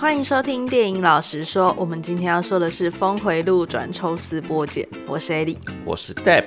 [0.00, 4.86] 欢迎收听电影老实说，我们今天要说的是《峰回路转抽丝剥茧》。
[5.08, 6.44] 我是 Ellie，我是 Deb。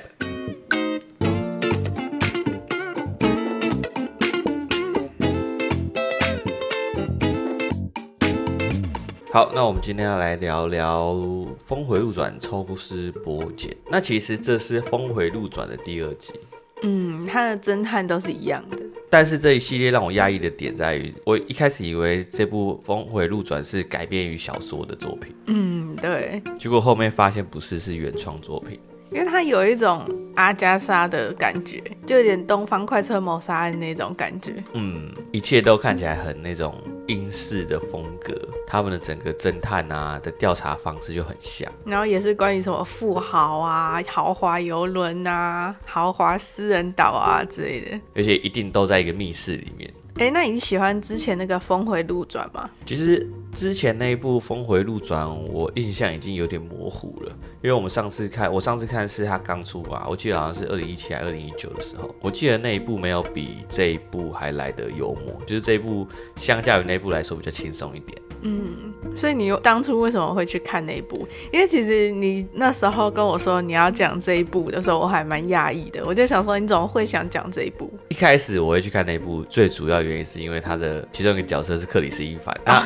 [9.30, 11.12] 好，那我们今天要来聊聊
[11.66, 13.70] 《峰回路转抽丝剥茧》。
[13.90, 16.32] 那其实这是《峰回路转》的第二集。
[16.80, 18.78] 嗯，他的侦探都是一样的。
[19.12, 25.34] 但是这一系列让我压抑的点在于，我一开始以为这部《峰回路转》是改编于小说的作品。
[25.48, 26.42] 嗯，对。
[26.58, 28.80] 结果后面发现不是，是原创作品。
[29.12, 34.54] 因为它有一种阿加莎的感觉，就有点东方快车谋杀案那种感觉。
[34.72, 36.74] 嗯，一切都看起来很那种
[37.06, 38.34] 英式的风格，
[38.66, 41.70] 他们的整个侦探啊的调查方式就很像。
[41.84, 49.92] 然后也是关于什么富豪啊、豪华游轮啊、豪华私人岛啊之类的，而且一定都在一个密室里面。
[50.18, 52.68] 哎，那你喜欢之前那个峰回路转吗？
[52.84, 66.06] 其实之前那一部峰回路转，我印象已经有点模糊了，因为我们上次看，我上次看是他刚出吧，我记得好像是二零一七还是二零一九的时候，我记得那一部没有比这一部还来得幽默，就是这一部
[66.36, 68.20] 相较于那一部来说比较轻松一点。
[68.42, 71.26] 嗯，所以你当初为什么会去看那一部？
[71.52, 76.04] 因为其实你那时候跟我说你要讲这一部的时候，我还蛮讶异的。
[76.04, 77.92] 我就想说，你怎么会想讲这一部？
[78.08, 82.84] 一开始我会去看那一部，最主要原因是因为他的其中一个角色是克里斯·伊凡啊。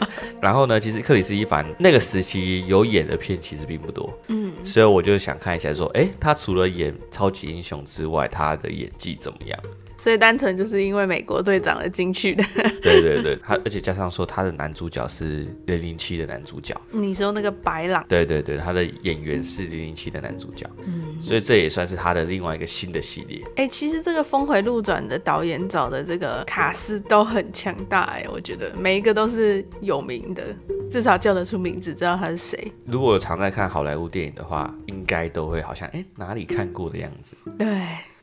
[0.40, 9.58] 然后呢，其实克里斯·伊凡那个时期有演的片其实并不多，嗯，所以我就想看一下，说，哎、欸，他除了演超级英雄之外，他的演技怎么样？
[9.98, 12.44] 所以单纯就是因为美国队长而进去的。
[12.80, 16.74] 对对对，他而且加上说他的男主角是零零七的男主角。
[16.92, 18.04] 你说那个白狼？
[18.08, 20.64] 对对对，他的演员是零零七的男主角。
[20.86, 23.42] 嗯，所以这也算是他的另外一个新的系列。
[23.56, 30.44] 哎、欸，其实这个峰回路转的导演找的这个卡斯都很强大哎，我觉得每一个都是有名的，
[30.88, 32.72] 至少叫得出名字，知道他是谁。
[32.86, 37.36] 如果常在看好莱坞电影的话，应该都会好像哎、欸、哪里看过的样子。
[37.58, 37.66] 对。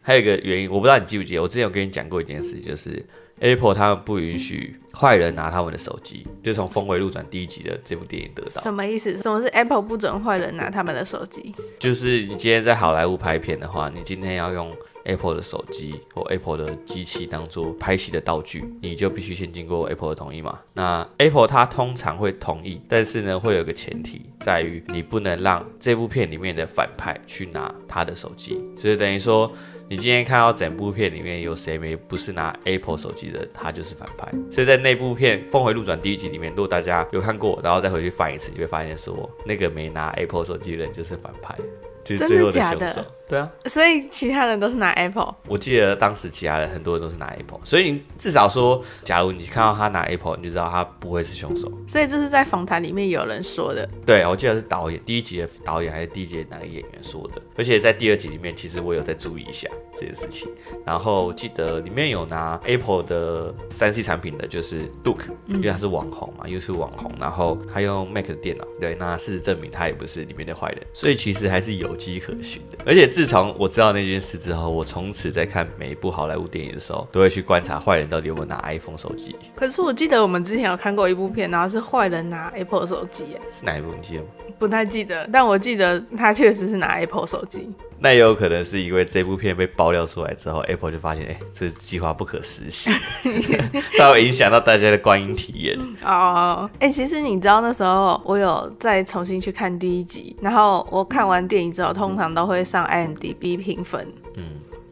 [0.05, 3.03] 还有一个原因，我不知道你记不记得，我之前有跟你讲过一件事，就是
[3.39, 8.61] Apple 他们不允许坏人拿他们的手机，就从《峰回路转》第一集的这部电影得到。
[8.61, 9.19] 什么意思？
[9.19, 11.55] 什么是 Apple 不准坏人拿他们的手机？
[11.79, 14.71] 就是你今天在好莱坞拍片的话，你今天要用
[15.05, 20.59] Apple 的手机或 Apple 的机器当做拍戏的道具，你就必须先经过 Apple 的同意嘛。
[20.73, 29.51] 那 Apple 它通常会同意，但是呢，会有个前提，在于你不能让这部片里面的反派去拿他的手机，所以等于说。
[29.87, 34.27] 你今天看到整部片里面有谁没不是拿 Apple 手机的，他就是反派。
[34.49, 41.55] 所以在那部片《峰回路转》第一集里面，如果大家有看过，然后再回去翻一次，你会发现说那个没拿 Apple 手机的人就是反派。
[42.03, 43.05] 就是最后的凶手？
[43.27, 45.33] 对啊，所以其他人都是拿 Apple。
[45.47, 51.71] 我记得当时其他人很多人都是拿 Apple，所以你至少说，假如你看到他拿 Apple，你就知道他不会是凶手。
[51.87, 53.87] 所以这是在访谈里面有人说的。
[54.05, 57.41] 对，我记得是导演第一集的导演还是第一集的哪个演员说的。
[57.57, 60.47] 而且在第二集里面，其实我有在注意一下这件事情。
[60.85, 68.65] 然后我记得里面有拿 Apple 的三 C 产品的，就是 Duke，因为他是网红嘛，又是网红，然后他用 Mac 的电脑。
[68.79, 72.77] 对，那事实证明他也不是里面的坏人，所以其实还是有迹可循的。
[72.85, 79.33] 而且自从我知道那件事之后，我从此在看每一部好莱坞电影的时候，都会去观察坏人到底有没有拿 iPhone 手机。
[79.55, 83.93] 可是我记得我们之前有看过一部片，然后是坏人拿 Apple 手机，是哪一部？
[83.95, 84.27] 你记得吗？
[84.59, 87.73] 不太记得，但我记得他确实是拿 Apple 手机。
[88.05, 92.93] 那也有可能是因为这部片被爆料出来之后，Apple 就发现，哎、欸，这计划不可实行，
[93.97, 95.75] 它会影响到大家的观影体验。
[96.03, 104.07] 哦，哎，其实你知道那时候我有再重新去看第一集，然后我看完电影之后，通常都会上 IMDB 评分。
[104.35, 104.43] 嗯，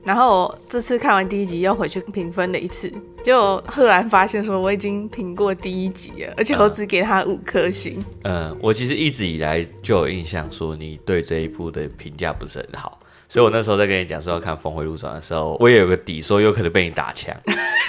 [0.03, 2.91] 然后我这次看完第一集又回去评分了一次，
[3.23, 8.03] 就赫然发现说我已经评过第一集了，而且我只给他五颗星。
[8.23, 8.50] 嗯。
[8.50, 13.00] 嗯，我其实一直以来就有印象说你对这一部的评价不是很好。
[13.33, 17.35] 所以我那时候在跟你讲说要看《峰回路转》的时候，我也有个底，说有可能被你打枪。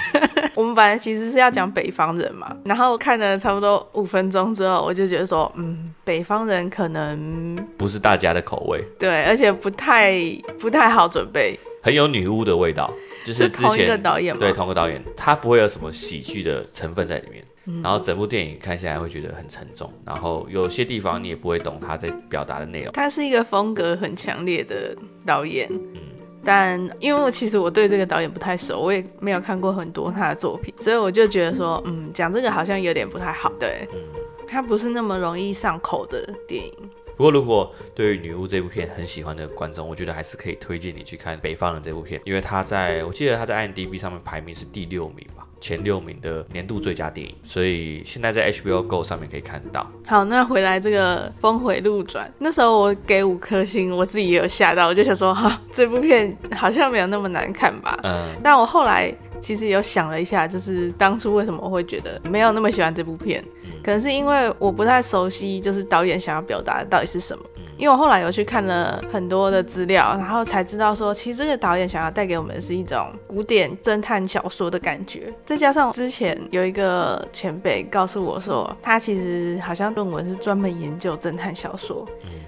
[0.57, 8.83] 我们本来其实是要讲北方人嘛，然后看了差不多五分钟之后，我就觉得说，嗯，北方人可能不是大家的口味。
[8.99, 10.19] 对，而且不太
[10.59, 12.91] 不太好准备，很有女巫的味道，
[13.27, 17.45] 就是之前同一个导演嘛，对，同个导演，他不会有什么喜剧的成分在里面。
[17.83, 22.93] 然后整部电影看下来会觉得很沉重，然后有些地方你也不会懂他在表达的内容。
[22.93, 24.95] 他是一个风格很强烈的
[25.25, 26.01] 导演，嗯，
[26.45, 34.01] 但因为我其实我对这个导演不太熟，我也没有看过很多他的作品，所以我就觉得说，嗯，讲这个好像有点不太好，对，嗯，
[34.47, 36.73] 他不是那么容易上口的电影。
[37.17, 45.44] 不过如果对于女巫这部片很喜欢的观众，我觉得还是可以推荐你去看《北方人》这部片，因为他在我记得他在 IMDB 上面排名是第六名吧。
[45.65, 49.91] 前六名的年度最佳电影，所以现在在 HBO Go 上面可以看到。
[50.07, 57.99] 好，那回来这个峰回路转，那时候我给五颗星，我自己也有吓到，我就想说，哈，这部片好像没有那么难看吧？
[58.03, 63.43] 嗯，但我后来其实有想了一下，就是当初为什么我会觉得没有那么喜欢这部片，
[63.83, 67.43] 可能是因为我不太熟悉，就是导演想要表达的到底是什么。
[67.77, 75.33] 因为我后来有去看了很多的资料，然后才知道说，其实这个导演想要带给我们的是一种古典侦探小说的感觉。
[75.45, 82.07] 再加上之前有一个前辈告诉我说，他其实好像论文是专门研究侦探小说。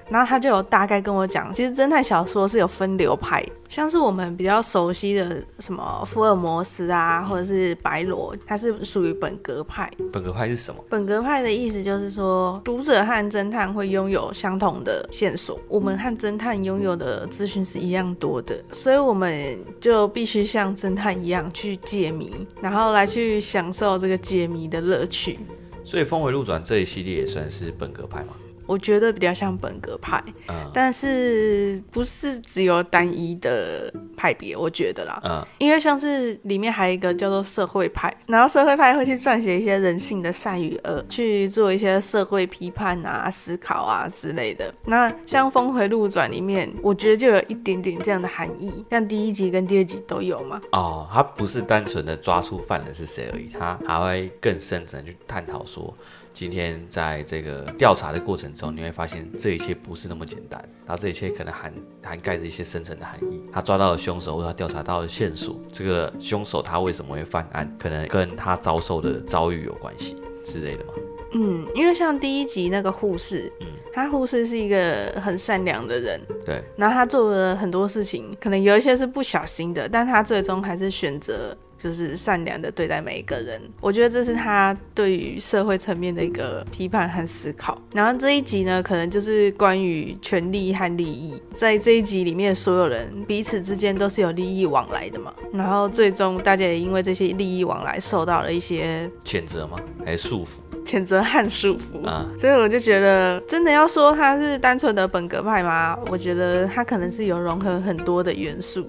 [0.09, 9.91] 然后他就有大概跟我讲，其实侦探小说是有分流派，像是我们比较熟悉的什么福尔摩斯啊，或者是白罗，他是属于本格派。
[10.13, 10.81] 本格派是什么？
[10.89, 25.39] 本格派的意思就是说，读者和侦探会拥有相同的线索，我们和侦探拥有的资讯是一样多的，所以我们就必须像侦探一样去解谜，然后来去享受这个解谜的乐趣。
[25.87, 28.35] 所以《峰回路转》这一系列也算是本格派吗？
[28.67, 34.57] 我觉得比较像本格派，嗯，但是不是只有单一的派别？
[34.57, 44.73] 我觉得啦，嗯，因为像是里面还有一个叫做社会派，然后社会派会去撰写一些人性的善与恶，去做一些社会批判啊、思考啊之类的。
[44.87, 50.61] 那像《峰回路转》里面，我觉得就有一点点这样的含义，像第一集跟第二集都有嘛。
[50.73, 55.95] 哦，他不是单纯的抓出犯人是谁而已，他还会更深层去探讨说。
[56.37, 61.73] 今天在这个调查的过程中，你会发现这一切不是那么简单，然后这一切可能涵
[62.03, 63.41] 涵盖着一些深层的含义。
[63.51, 70.93] 他抓到了凶手，或者他调查到了线索，这个凶手他为什么会犯案，可能跟他遭受的遭遇有关系之类的吗？
[71.33, 81.57] 嗯，因为像第一集那个护士，嗯，他护士是一个很善良的人，对，然后他做了很多事情，可能有一些是不小心的，但他最终还是选择。
[81.79, 87.81] 就是善良的对待每一个人，我觉得这是他对于社会层面的一个批判和思考。
[87.93, 95.33] 然后这一集呢，可能就是关于权利和利益，在这一集里面，所有人彼此之间都是有利益往来的嘛。
[95.53, 99.77] 然后最终大家也因为这些利益往来受到了一些谴责吗？
[100.05, 100.49] 还是束缚？
[100.85, 102.27] 谴责和束缚啊。
[102.39, 105.99] 所以我就觉得，真的要说他是单纯的本格派吗？
[106.11, 108.89] 我觉得他可能是有融合很多的元素。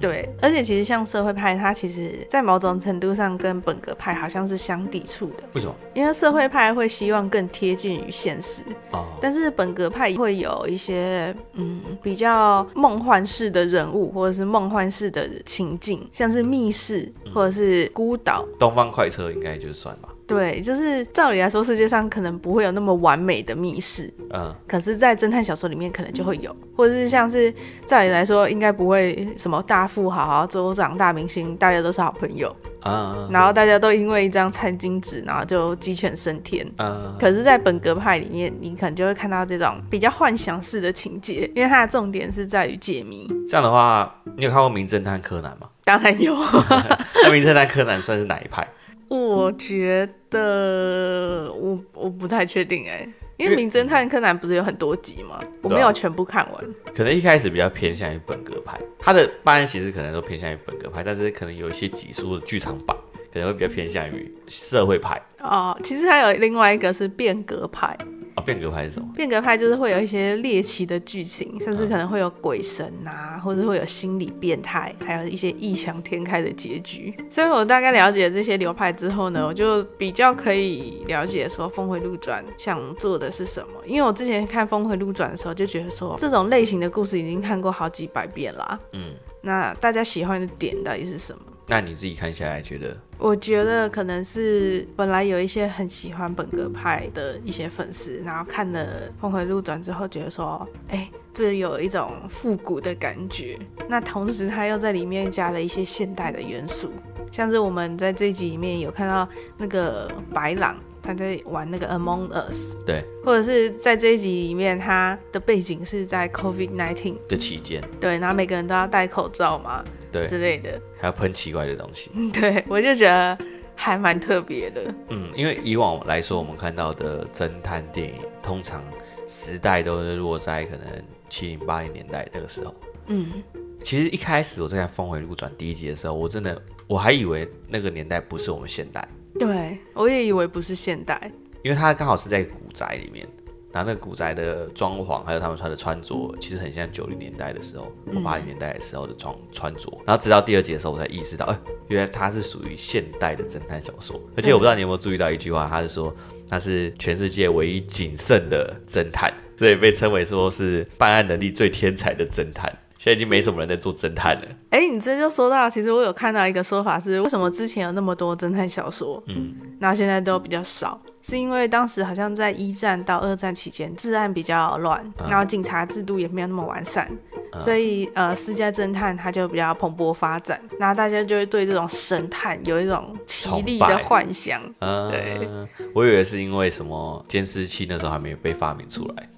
[0.00, 5.42] 对，而且其实像社会派，它其实在某种程度上跟本格派好像是相抵触的。
[5.54, 5.74] 为什么？
[5.94, 18.46] 因为社会派会希望更贴近于现实，哦，但是本格派会有一些嗯比较梦幻式的人物，或者是梦幻式的情境，像是密室或者是孤岛。
[18.58, 20.08] 东方快车应该就算吧。
[20.26, 27.50] 对，就是照理来说，世界上可能不会有那么完美的密室，嗯，可是，在侦探小说里面可能就会有，或者是像是
[27.86, 43.28] 照理来说，应该不会什么大富豪、州长、大明星，大家都是好朋友，啊，然后大家都因为一张餐巾纸，然后就鸡犬升天，嗯，可是，在本格派里面，你可能就会看到这种比较幻想式的情节，因为它的重点是在于解谜。
[43.48, 45.68] 这样的话，你有看过《名侦探柯南》吗？
[45.84, 48.66] 当然有，那 《名侦探柯南》算是哪一派？
[49.08, 55.40] 我觉得我我不太确定哎，因为《名侦探柯南》不是有很多集吗？
[55.62, 56.64] 我没有全部看完。
[56.94, 62.96] 可能一开始比较偏向于本格派，他的办案其实可能都偏向于本格派，但是可能有一些集数的剧场版
[63.32, 65.22] 可能会比较偏向于社会派。
[65.40, 67.96] 哦，其实还有另外一个是变革派。
[68.38, 69.08] 哦，变革派是什么？
[69.16, 77.12] 变革派就是会有一些猎奇的剧情，甚至可能会有鬼神啊，或者会有心理变态，还有一些异想天开的结局。
[77.28, 83.68] 所以我大概了解这些流派之后呢，我就比较可以了解说《峰回路转》想做的是什么。
[83.84, 88.78] 因为我之前看《峰回路转》的时候，就觉得说这种类型的故事已经看过好几百遍啦。
[88.92, 91.40] 嗯，那大家喜欢的点到底是什么？
[91.66, 92.96] 那你自己看下来觉得？
[93.18, 103.58] 我觉得可能是本来有一些很喜欢本格派的一些粉丝，然后看了《峰回路转》之后，觉得说，哎，这有一种复古的感觉。
[103.88, 106.90] 那同时，他又在里面加了一些现代的元素，
[107.32, 119.84] 像是我们在这一集里面有看到那个白狼，他在玩那个 Among Us，对，或者是在这一集里面，他的背景是在 COVID-19 的期间，对，然后每个人都要戴口罩嘛。
[120.10, 122.10] 对之类的，还要喷奇怪的东西。
[122.32, 123.38] 对，我就觉得
[123.74, 124.94] 还蛮特别的。
[125.08, 128.82] 嗯，因为以往来说，我们看到的侦探电影，通常
[129.26, 130.86] 时代都是落在可能
[131.28, 132.74] 七零八零年代那个时候。
[133.06, 133.42] 嗯，
[133.82, 139.06] 其实一开始我在看《峰回路转》第一集的时候，我真的我还以为那个年代不是我们现代。
[139.38, 141.30] 对，我也以为不是现代，
[141.62, 143.26] 因为它刚好是在古宅里面。
[143.72, 149.92] 然后那个古宅的装潢，还有他们穿的穿着，其实很像九零年代的时候或八零年代的时候的装穿着。
[150.06, 154.18] 然后直到第二集的时候，我才意识到，哎、欸，原来它是属于现代的侦探小说。
[154.36, 156.14] 而且我不知道你有没有注意到一句话，他是说
[156.48, 162.74] 他是全世界唯一谨慎的侦探，所以被称为说是办案能力最天才的侦探。
[162.96, 164.48] 现在已经没什么人在做侦探了。
[164.70, 177.06] 哎、欸，你这就说到，其实我有看到一个说法是，为什么之前有那么多侦探小说，嗯，那现在都比较少，是因为当时好像在一战到二战期间，治安比较乱，然后警察制度也没有那么完善，
[177.52, 184.58] 嗯、所以呃，私家侦探他就比较蓬勃发展，然后大家就会对这种神探有一种奇丽的幻想。
[184.80, 185.46] 嗯，对，
[185.94, 189.28] 我以为是因为什么监视器那时候还没有被发明出来。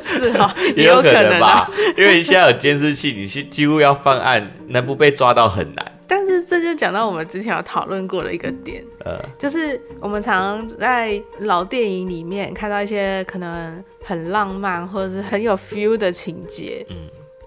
[0.00, 5.84] 是 啊，也有可能吧，因为现在有监视器，你几乎要犯案，能不被抓到很难。
[6.48, 16.96] 这就讲到我们之前有讨论过的一个点，呃，就是我们常常在老电影里面看到一些可能很浪漫或者是很有 feel 的情节，嗯，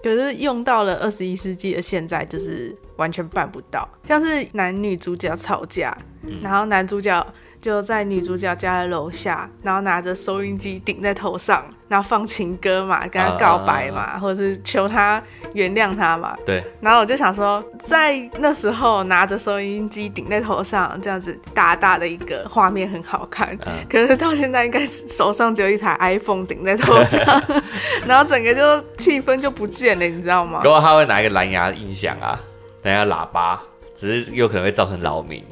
[0.02, 3.88] 可是用到了二十一世纪的现在，就是完全办不到。
[4.06, 7.26] 像是男女主角吵架，嗯，然后男主角。
[7.62, 15.22] 就在女主角家的楼下，然后拿着收音机顶在头上，然后放情歌嘛，跟她告白嘛，啊、或者是求她
[15.54, 16.36] 原谅他嘛。
[16.44, 16.62] 对。
[16.80, 23.56] 然后我就想说，在那时候拿着收音机顶在头上，这样子大大的一个画面很好看。
[23.64, 27.22] 嗯、可是到现在，应该是手上只有一台 iPhone 顶在头上，
[28.08, 30.62] 然后整个就气氛就不见了，你知道吗？
[30.64, 32.40] 如果他会拿一个蓝牙音响啊，
[32.82, 33.62] 等下喇叭。
[34.02, 35.44] 只是有可能会造成扰民，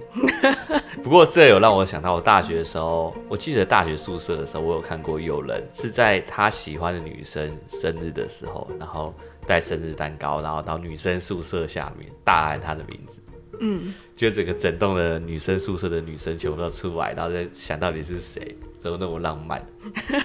[1.04, 9.14] 不过这有让我想到，我大学的时候，我记得大学宿舍的时候，我有看过有人是在他喜欢的女生生日的时候，然后
[9.46, 13.20] 带生日蛋糕，然后到女生宿舍下面大喊她的名字，
[13.60, 19.64] 嗯，就整个整栋的女生宿舍的女生全部都出来，然后再想到底是谁，怎么那么浪漫。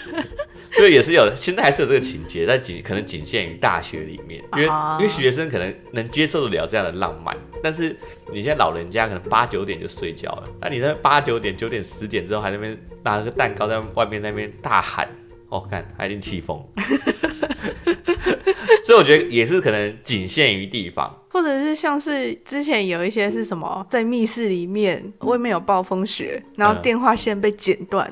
[0.72, 7.96] 所以也是有，现在还是有这个情节，但仅可能仅限于大学里面，因为、uh、因为学生可能能接受得了这样的浪漫，但是
[8.32, 15.08] 你现在老人家可能八九点就睡觉了，那你在八九点、九点、十点之后还在那边拿个蛋糕在外面那边大喊，
[15.50, 16.62] 哦，看还一定气疯。
[18.86, 28.12] 所以我觉得也是可能仅限于地方，或者是像是之前有一些是什么在密室里面外面有暴风雪，然后电话线被剪断。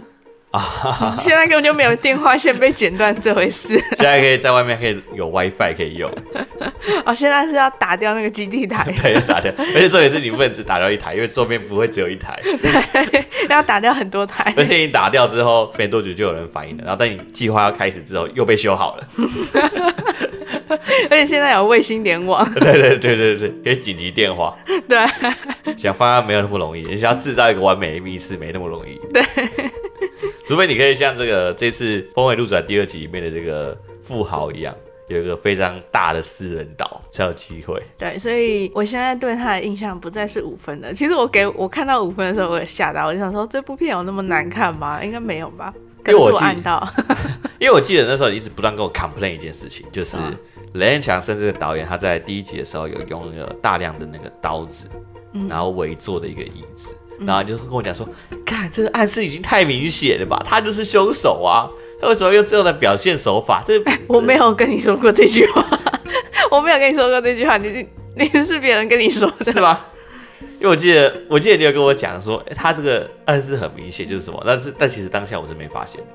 [0.54, 1.18] 嗯啊！
[1.20, 3.76] 现在根本就没有电话线被剪断这回事。
[3.98, 6.10] 现在可以在外面可以有 WiFi 可以用。
[7.06, 8.86] 哦，现在是要打掉那个基地台。
[9.02, 9.52] 对，要打掉。
[9.58, 12.40] 而且重点是你不能只打掉一台，因为桌边不会只有一台。
[12.44, 14.54] 对，要打掉很多台。
[14.56, 16.84] 而且你打掉之后，没多久就有人反应了。
[16.86, 19.08] 然后等你计划要开始之后，又被修好了。
[21.10, 22.48] 而且现在有卫星联网。
[22.54, 24.56] 对对对对对，可以紧急电话。
[24.88, 25.00] 对。
[25.78, 29.00] 想方案没有那么容易，你想要制造一个完美的密室没那么容易。
[29.12, 29.24] 对。
[30.46, 34.76] 除非你可以像这个这次《峰回路转》第二集里面的这个富豪一样，
[35.08, 37.82] 有一个非常大的私人岛才有机会。
[37.98, 40.94] 对，所以我现在对他的印象不再是五分的。
[40.94, 45.04] 其实我给我看到五分的时候，我也吓到，我就想说这部片有那么难看吗？
[45.04, 45.74] 应该没有吧？
[46.04, 46.86] 可是我按到，
[47.58, 50.18] 因为我记得那时候你一直不断跟我 complain 一件事情，就是
[50.74, 54.90] 雷恩强森这个导演他在第一集的时候有用那个大量的那个刀子，
[55.48, 56.94] 然后围坐的一个椅子。
[57.20, 58.08] 然后就跟我讲说，
[58.46, 61.70] 看这个暗示已经太明显了吧，他就是凶手啊！
[62.02, 63.64] 他为什么用这样的表现手法？
[63.66, 65.66] 这我没有跟你说过这句话，
[66.52, 69.88] 我没有跟你说过这句话， 你你是别人跟你说的，是吧？
[70.60, 76.08] 因为我记得我记得你有跟我讲说，他这个暗示很明显就是什么，但是但其实当下我是没发现的，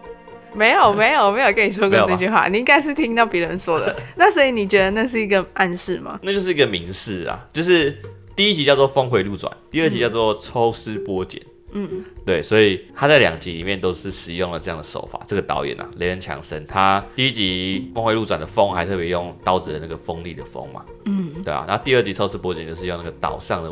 [0.55, 3.95] 没有没有没有跟你说过这句话，你应该是听到别人说的。
[4.17, 6.19] 那所以你觉得那是一个暗示吗？
[6.23, 7.97] 那就是一个明示啊，就是。
[8.39, 11.43] 第一集叫做峰回路转，第二集叫做抽丝剥茧。
[11.73, 15.21] 嗯，对，所以他在两集里面都是使用了这样的手法。
[15.27, 20.85] 这个导演啊，雷恩强森，他第一集峰回路转的峰还特别用刀子的那个锋利的锋嘛。
[21.07, 21.65] 嗯，对啊。
[21.67, 23.69] 然后第二集抽丝剥茧就是用那个岛上的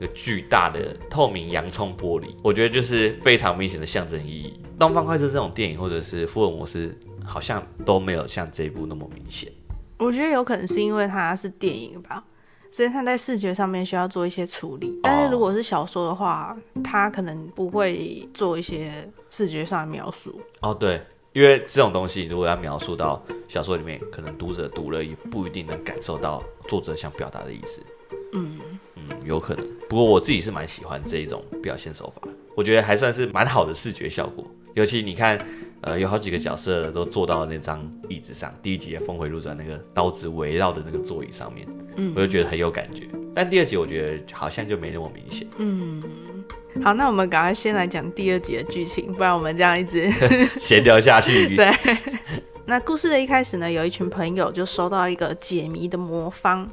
[0.00, 4.52] 一个巨大的透明洋葱玻璃，我觉得就是非常明显的象征意义。
[4.80, 6.92] 东方快车这种电影或者是福尔摩斯，
[7.24, 9.48] 好像都没有像这一部那么明显。
[9.96, 12.24] 我觉得有可能是因为它是电影吧。
[12.70, 20.40] 所以他在视觉上面需要做一些处理，但是如果是小说的话，他可能不会做一些视觉上的描述。
[20.60, 21.00] 哦，对，
[21.32, 27.82] 因为这种东西如果要描述到小说里面，可能读者读了也不一定能感受到作者想表达的意思。
[28.32, 28.60] 嗯
[28.96, 29.66] 嗯，有可能。
[29.88, 35.38] 不过我自己是蛮喜欢这一种表现手法，我觉得还算是蛮好的视觉效果，尤其你看。
[35.82, 38.52] 呃，有好几个角色都坐到了那张椅子上。
[38.62, 41.66] 第一集的峰回路转，那个刀子围绕的那个座椅上面，
[41.96, 43.08] 嗯，我就觉得很有感觉。
[43.34, 45.46] 但第二集我觉得好像就没那么明显。
[45.58, 46.02] 嗯，
[46.82, 50.10] 好，那我们赶快先来讲第二集的剧情，不然我们这样一直
[50.58, 51.54] 闲聊下去。
[51.56, 51.70] 对。
[52.66, 56.68] 那故事的一开始呢，有一群朋友就收到一个解谜的魔方，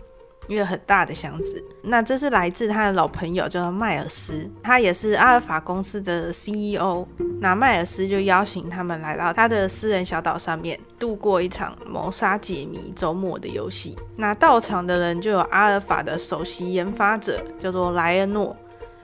[0.47, 1.63] 一个很大的箱子。
[1.81, 7.07] 那这是来自他的老朋友，叫做迈尔斯，他也是阿尔法公司的 CEO。
[7.39, 13.95] 那迈尔斯就邀请他们来到他的私人小岛上面，度过一场谋杀解谜周末的游戏。
[14.17, 18.55] 那到场的人就有阿尔法的首席研发者，叫做莱恩诺，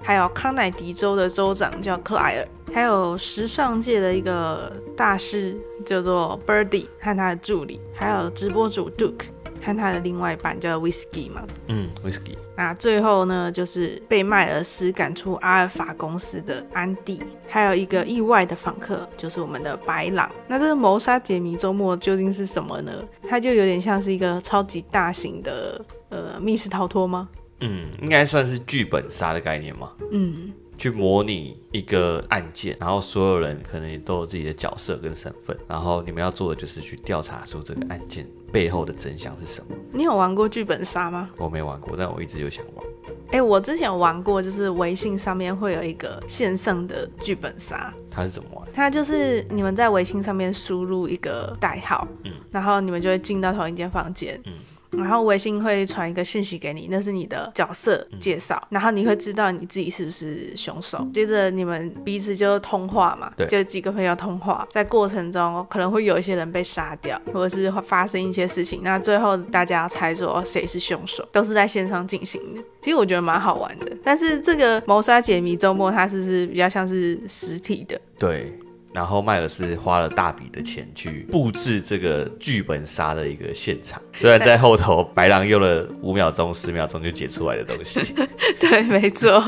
[0.01, 2.47] 还有康乃狄州的州长叫克莱尔。
[2.73, 9.25] 还有时尚界的一个大师叫做 Birdy 和他的助理，还有直播主 Duke
[9.61, 11.43] 和他的另外一半叫 Whiskey 嘛。
[11.67, 12.35] 嗯，Whiskey。
[12.57, 20.31] 那最后呢，就是被迈尔斯赶出阿尔法公司的安迪，还有一个意外的访客，就是我们的白狼。
[20.47, 22.91] 那这个谋杀解谜周末究竟是什么呢？
[23.27, 27.29] 它就有点像是一个超级大型的呃密室逃脱吗？
[27.61, 29.91] 嗯，应该算是剧本杀的概念吗？
[30.11, 30.51] 嗯。
[30.77, 39.75] 去模拟一个案件，然后所有人可能也都有自己的角色跟身份，然后你们要做的就是去调查出这个案件背后的真相是什么。
[39.91, 41.29] 你有玩过剧本杀吗？
[41.37, 42.85] 我没玩过，但我一直就想玩。
[43.27, 47.93] 哎、欸，我之前有玩过，就是微信上面会有一个线上的剧本杀。
[48.09, 48.67] 它是怎么玩？
[48.73, 54.53] 它就是你们在微信上面输入一个代号，嗯，然后你们就会进到同一间房间，嗯。
[54.91, 61.07] 然后微信会传一个讯息给你，那是你的角色介绍，嗯、然后你会知道你自己是不是凶手。
[61.13, 68.81] 接着你们彼此就通话嘛，对，就几个朋友通话，在过程中可能会有一些人被杀掉，或者是会发生一些事情。
[68.83, 72.61] 那最后大家要猜说谁是凶手，都是在线上进行的。
[72.81, 77.99] 其实我觉得蛮好玩的，但是这个谋杀解谜周末它是不是比较像是实体的？
[78.17, 78.59] 对。
[78.93, 87.99] 然后迈尔斯花了大笔的钱去布置这个剧本杀的一个现场，虽然在后头白狼用了五秒钟、十秒钟就解出来的东西。
[88.59, 89.39] 对，没错。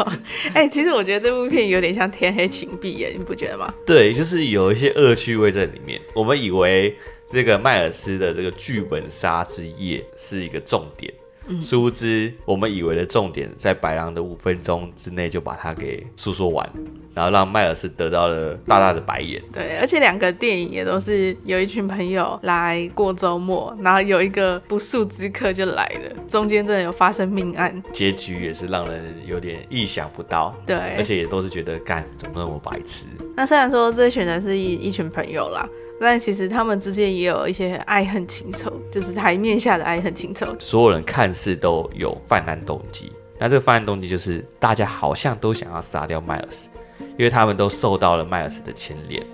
[0.53, 3.73] 哎、欸，其实我觉得这部片有点像《天黑请闭眼》，你不觉得吗？
[3.85, 5.99] 对，就是有一些恶趣味在里面。
[6.15, 6.95] 我们以为
[7.29, 11.13] 这个迈尔斯的这个剧本杀之夜是一个重点。
[11.61, 16.67] 殊不知，我们以为的重点在白狼的五分钟之内就把它给诉说完，
[17.13, 19.41] 然后让迈尔斯得到了大大的白眼。
[19.51, 30.55] 对，而且两个电影也都是有一群朋友来过周末，然后有一个不速之客就来了，中间真的有发生命案，结局也是让人有点意想不到。
[30.65, 33.05] 对，而且也都是觉得干怎么那么白痴。
[33.35, 35.67] 那虽然说这群人是一一群朋友啦。
[36.03, 40.45] 但其实他们之间也有一些爱恨情仇，就是台面下的爱恨情仇。
[40.59, 46.67] 所有人看似都有犯案动机，那这个犯案动机就是大家好像都想要杀掉迈尔斯，
[47.17, 49.25] 因为他们都受到了迈尔斯的牵连。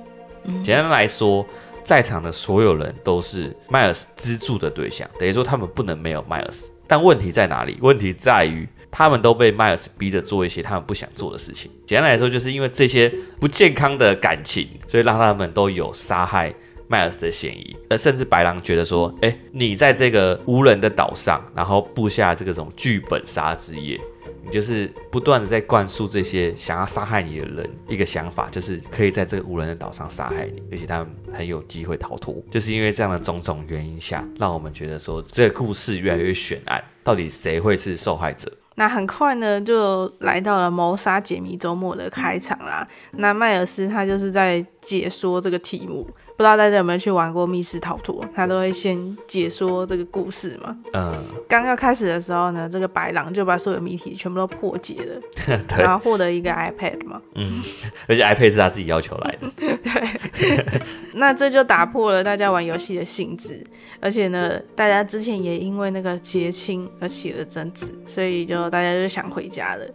[0.43, 1.45] 嗯、简单来说，
[1.84, 6.71] 在场的所有人都是迈尔斯资助的对象，等于说他们不能没有迈尔斯。
[6.88, 7.77] 但问题在哪里？
[7.82, 8.67] 问题在于。
[8.91, 11.69] 他们都被迈尔斯逼着做一些他们不想做的事情。
[11.86, 16.54] 简单来说，就是因为这些不健康的感情，所以让他们都有杀害
[16.88, 17.75] 迈尔斯的嫌疑。
[17.89, 23.99] 而甚至白狼觉得说，哎，你在这个无人的岛上，然后布下这个种剧本杀之夜，
[24.43, 32.43] 你就是不断的在灌输这些想要杀害你的人一个想法，就是可以在这个无人的岛上杀害你，而且他们很有机会逃脱。
[32.49, 38.52] 就是因为这样的种种原因下，让我们觉得说这个故事越来越悬案，到底谁会是受害者？
[38.79, 42.87] 那很快呢，就来到了谋杀解谜周末的开场啦。
[43.17, 46.09] 那迈尔斯他就是在解说这个题目。
[46.39, 48.23] 不知道大家有没有去玩过密室逃脱？
[48.34, 50.73] 他都会先解说这个故事嘛。
[50.93, 51.13] 嗯。
[51.49, 55.21] 刚要开始的时候呢，这个白狼就把所有谜题全部都破解了，
[55.78, 57.21] 然后获得一个 iPad 嘛。
[57.36, 57.62] 嗯。
[58.08, 59.52] 而且 iPad 是他自己要求来的。
[59.60, 60.82] 对。
[61.15, 63.62] 那这就打破了大家玩游戏的性质，
[63.99, 69.86] 而且呢，大家之前也因为那个结亲而起了争执，所以就大家就想回家了。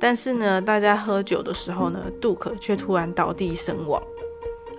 [0.00, 4.02] 但是呢，大家喝酒的时候呢，杜克却突然倒地身亡。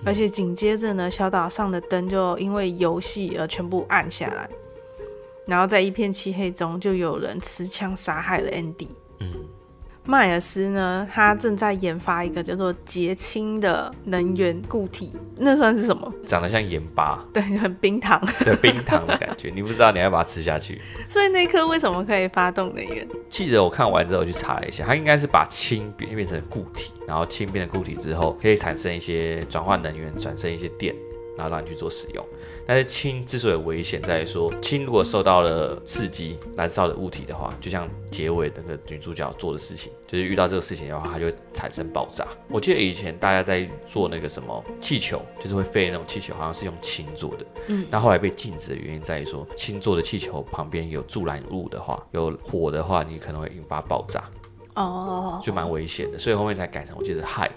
[0.05, 4.49] 而且紧接着呢，小岛上的灯就因为游戏而全部暗下来，
[5.47, 8.89] 然后在一片漆黑中，就有人持枪杀害了 Andy。
[10.05, 16.13] 迈尔斯呢，他正在研发一个叫做结氢的能源固体，那算是什么？
[16.25, 19.49] 长得像盐巴，对，很冰糖， 对，冰糖的感觉。
[19.55, 20.81] 你不知道，你要把它吃下去。
[21.07, 23.07] 所以那颗为什么可以发动能源？
[23.29, 30.93] 记得我看完之后去查了一下，它应该是把氢变变成固体，然后氢变成固体之后，可以产生一些转换能源，产生一些电。
[31.37, 32.25] 然后让你去做使用，
[32.67, 42.27] 但是氢之所以危险，在于说氢如果受到了刺激，燃烧的物体的话，就像结尾那个女主角做的事情，就是遇到这个事情的话，它就会产生爆炸。
[42.49, 47.45] 我记得以前大家在做那个什么气球，就是会飞的那种气球，好像是用氢做的。
[47.67, 54.23] 嗯，那后来被禁止的原因在于说，氢做的气球旁边有助燃物的话，有火的话，你可能会引发爆炸。
[54.75, 57.49] 哦，就蛮危险的，所以后面才改成我记得是氦，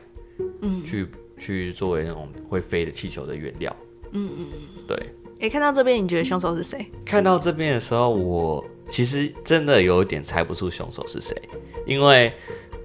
[0.61, 3.75] 嗯，去去作为那种会飞的气球的原料。
[4.13, 4.97] 嗯嗯嗯，对。
[5.39, 6.87] 哎、欸，看到这边，你觉得凶手是谁？
[7.05, 11.37] 看到这边的时候，我其实真的有一点猜不出凶手是谁，
[11.87, 12.33] 因为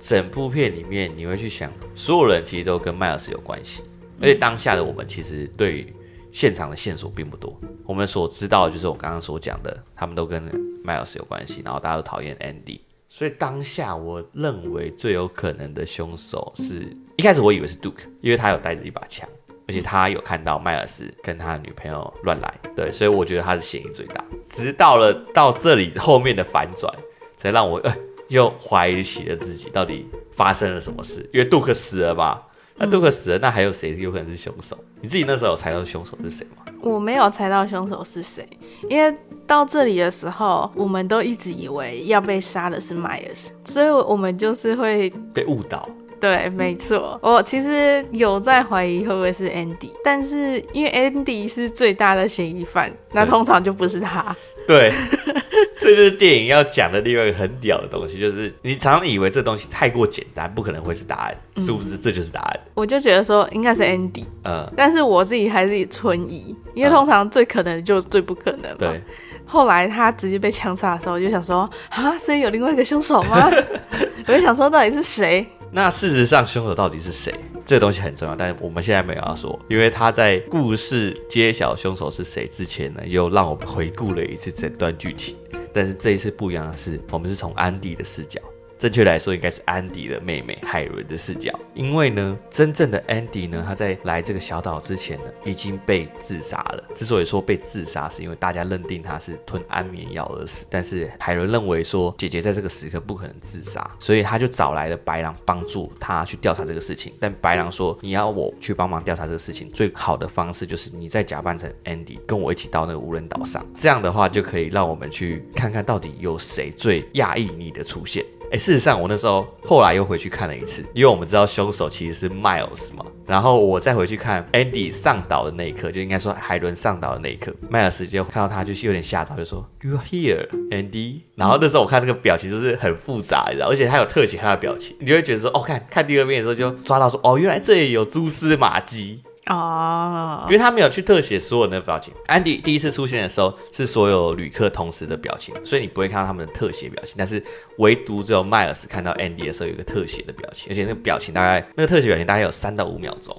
[0.02, 3.84] 整部片里面你会去想，所有人其实都跟迈尔斯有关系，
[4.20, 5.94] 而且当下的我们其实对于
[6.34, 10.44] 现场的线索并不多，我们所知道的就是我刚刚所讲的，他们都跟
[10.84, 19.28] 迈尔斯有关系，然后大家都讨厌 Andy，所以当下我认为最有可能的凶手是一开始我以为是 Duke，因为他有带着一把枪。
[19.68, 24.22] 而且他有看到迈尔斯跟他的女朋友乱来，对，所以我觉得他是嫌疑最大。
[24.50, 26.94] 直到了到这里后面的反转，
[27.38, 27.96] 才让我呃
[28.28, 31.22] 又怀疑起了自己到底发生了什么事。
[31.32, 32.46] 因为杜克死了吧，
[32.76, 34.78] 那杜克死了，那还有谁有可能是凶手？
[35.00, 36.66] 你自己那时候有猜到凶手是谁吗？
[36.82, 38.46] 我没有猜到凶手是谁，
[38.90, 39.16] 因为
[39.48, 45.88] 到这里的时候，我们都一直以为要被杀的是迈尔斯，所以我们就是会被误导。
[46.22, 54.34] 对，没错，我其实有在怀疑会不会是 Andy，但是因为 Andy 是最大的嫌疑犯，那通常就不是他。
[54.68, 54.94] 对，
[55.80, 61.98] 这就是电影要讲的另外一个很屌的东西，就是你常常以为这东西太过简单，不可能会是答案，是不是？
[61.98, 62.60] 这就是答案。
[62.76, 68.78] 我就觉得说应该是 Andy，嗯，但是我自己还是存疑，因为通常最可能就最不可能嘛。
[68.78, 69.02] 对。
[69.44, 73.52] 后来他直接被枪杀的时候，我就想说啊，所以有另外一个凶手吗？
[74.28, 75.46] 我就想说到底是谁？
[75.74, 77.34] 那事实上，凶手到底是谁？
[77.66, 85.36] 这个东西很重要，但是我们现在没有要说，因为他在故事揭晓凶手是谁之前呢，又让我们回顾了一次整段剧情。
[85.74, 88.42] 但是这一次不一样的是，我们是从安迪的视角。
[88.82, 96.84] 正确来说，应该是安迪的妹妹海伦的视角，因为呢，真正的安迪呢，他在来这个小岛之前呢，已经被自杀了。
[96.96, 107.14] 之所以说被自杀，是因为大家认定他是吞安眠药而死，但是海伦认为说姐姐在这个时刻不可能自杀，所以他就找来了白狼帮助他去调查这个事情。
[107.20, 118.26] 但白狼说，你要我去帮忙调查这个事情，最好的方式就是你再假扮成安迪，跟我一起到那个无人岛上，这样的话就可以让我们去看看到底有谁最讶异你的出现。
[118.52, 123.06] 哎，事实上，我那时候后来又回去看了一次，因为我们知道凶手其实是 Miles 嘛。
[123.26, 131.22] 然后我再回去看 Andy 上岛的那一刻，就应该说海伦上岛的那一刻，Miles 就看到他就是有点吓到，就说 You are here, Andy。
[131.36, 139.22] 然后那时候我看那个表情就是很复杂，你知道，而且他有特写他的表情，你就会觉得说，哦，看看第二遍的时候就抓到说，哦，原来这里有蛛丝马迹。
[139.52, 142.14] 哦，因为他没有去特写所有人的表情。
[142.28, 147.16] Andy 第一次出现的时候是所有旅客同时的表情，所以你不会看到他们的特写表情。
[147.18, 147.44] 但是
[147.78, 153.36] 唯独只有迈尔斯看到 Andy 的时候有一个特写的表情，而且那个表情大概那个特写表情大概有三到五秒钟。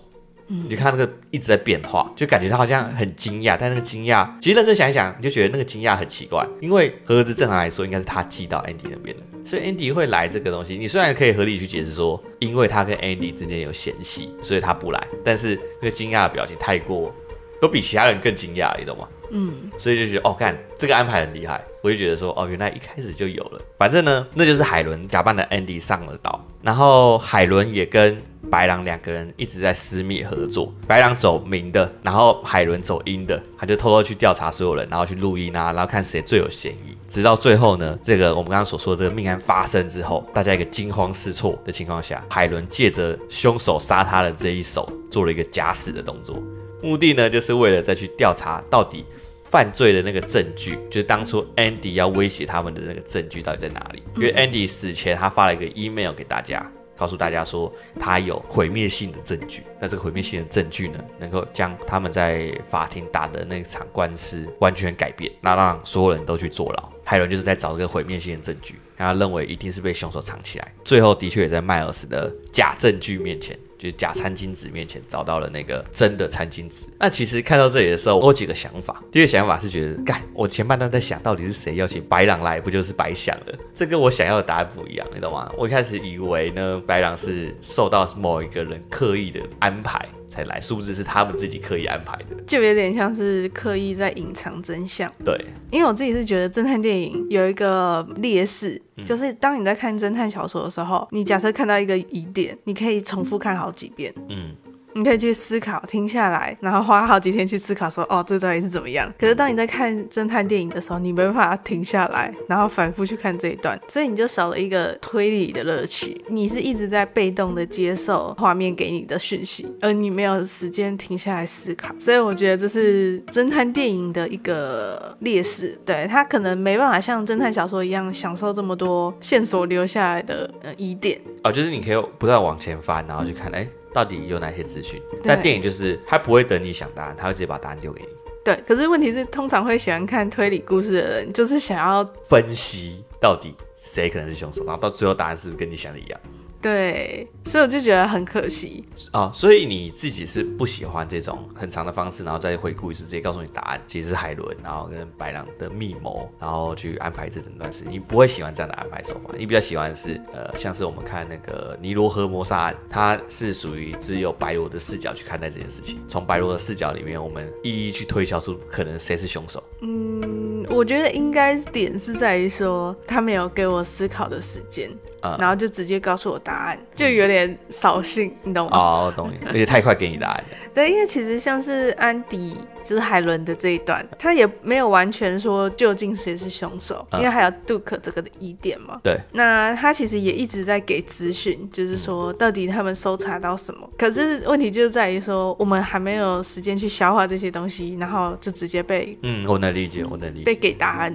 [0.64, 9.22] 你就看那个一直在变化，就感觉他好像很惊讶，但那个惊讶其实认真想一想，你就觉得那个惊讶很奇怪，因为盒子正常来说应该是他寄到 Andy 那边的。
[9.44, 15.08] 所以 Andy 会来这个东西，你虽然可以合理去解释说，因为他跟 Andy 之间有嫌隙，所以他不来。
[15.24, 17.12] 但是那个惊讶的表情太过，
[17.60, 19.08] 都比其他人更惊讶，你懂吗？
[19.32, 19.52] 嗯。
[19.78, 23.60] 所以就觉得哦，看这个安排很厉害，我就觉得说哦，原来一开始就有了。
[23.76, 28.22] 反正呢，那就是海伦假扮的 Andy 上了岛，然后海伦也跟。
[28.50, 36.94] 白狼两个人一直在私密合作，白狼走明的，然后海伦走阴的，他就偷偷去调查所有人，然后去录音啊，然后看谁最有嫌疑。
[37.08, 46.42] 直到最后呢，这个我们刚刚所说的命案发生之后，大家一个惊慌失措的情况下，海伦借着凶手杀他的这一手，做了一个假死的动作，
[46.82, 49.04] 目的呢，就是为了再去调查到底
[49.44, 54.02] 犯罪的那个证据，就是当初 Andy 要威胁他们的那个证据到底在哪里？
[54.16, 56.70] 因为 Andy 死前他发了一个 email 给大家。
[56.94, 59.64] 告诉大家说，他有毁灭性的证据。
[59.80, 66.92] 那这个毁灭性的证据呢，能够将他们在法庭打的那场官司完全改变，那让所有人都去坐牢。
[67.02, 70.72] 海伦就是在找这个毁灭性的证据，他认为一定是被凶手藏起来。
[70.84, 73.58] 最后的确也在迈尔斯的假证据面前。
[73.82, 76.86] 就假餐巾纸面前找到了那个真的餐巾纸。
[77.00, 79.02] 那其实看到这里的时候，我有几个想法。
[79.10, 83.58] 第一个想法是觉得，干，我前半段在想到底是谁邀请白狼来，不就是白想了？
[83.74, 85.52] 这跟我想要的答案不一样，你懂吗？
[85.56, 90.08] 我一开始以为呢，白狼是受到某一个人刻意的安排。
[90.32, 95.12] 才来，殊不知是他们自己刻意安排的，就有点像是刻意在隐藏真相。
[95.22, 95.38] 对，
[95.70, 104.12] 因为我自己是觉得侦探电影有一个劣势，嗯、就是当你在看侦探小说的时候，你假设看到一个疑点，你可以重复看好几遍。
[104.28, 104.56] 嗯。
[104.94, 109.12] 你可以去思考，停下来，然后花好几天去思考说，哦，这到底是怎么样？
[109.18, 116.22] 可是当你在看侦探电影的时候，你没办法停下来，然后反复去看这一段，所以你就少了一个推理的乐趣。
[116.28, 121.94] 你是一直在被动的接受画面给你的讯息，而你没有时间停下来思考。
[121.98, 131.20] 所以我觉得这是侦探电影的一个劣势，对，它可能没办法像侦探小说一样享受这么多线索留下来的呃疑点。
[131.44, 135.00] 哦，就是你可以不断往前翻，然后去看，哎，到底有哪些资讯？
[135.22, 138.08] 但电影就是他不会等你想答案，他会直接把答案丢给你。
[138.44, 146.20] 对，可是问题是，通常会喜欢看推理故事的人，就是想要分析到底谁可能是凶手，然后到最后答案是不是跟你想的一样。
[146.60, 149.30] 对，所以我就觉得很可惜啊、哦。
[149.34, 157.84] 所以你自己是不喜欢这种很长的方式，然后再回顾一次，直接告诉你答案，其实是海伦，然后跟白狼的密谋，然后去安排这整段事。
[157.88, 169.62] 你不会喜欢这样的安排手法，你比较喜欢的是，呃，像是我们看那个尼罗河谋杀案，它是属于只有白罗的视角去看待这件事情，从白罗的视角里面，我们一一去推敲出可能谁是凶手。
[169.80, 174.90] 嗯，我觉得应该点是在于说，他没有给我思考的时间。
[175.38, 177.31] 然后就直接告诉我答案，就有点
[177.68, 178.76] 扫兴，你懂吗？
[178.76, 180.56] 哦，我懂你，而且太快给你答案了。
[180.74, 188.98] 对，因为其实像是安迪，就是海伦的这一段，他也没有完全说究竟谁是凶手，因为还有杜克这个的疑点嘛。
[189.02, 189.20] 对。
[189.32, 193.88] 那他其实也一直在给资讯，就是说到底他们搜查到什么。
[193.98, 199.16] 可是问题就在于说，我们还没有时间去消化这些东西，然后就直接被……
[199.22, 200.44] 嗯，我能理解，我能理解。
[200.44, 201.14] 被给答案。